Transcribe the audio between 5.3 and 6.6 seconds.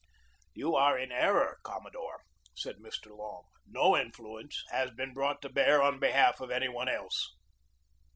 to bear on behalf of